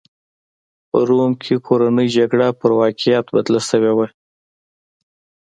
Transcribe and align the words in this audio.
په 0.89 0.97
روم 1.07 1.31
کې 1.43 1.55
کورنۍ 1.67 2.07
جګړه 2.17 2.47
پر 2.59 2.71
واقعیت 2.79 3.25
بدله 3.35 3.61
شوې 3.69 3.91
وه. 3.97 4.07